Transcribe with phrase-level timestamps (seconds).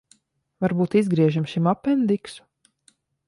[0.65, 2.47] Varbūt izgriežam šim apendiksu?